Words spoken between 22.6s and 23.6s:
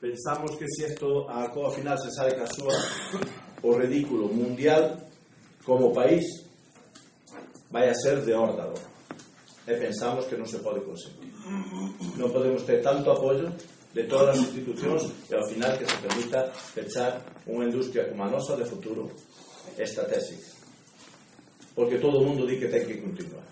ten que continuar.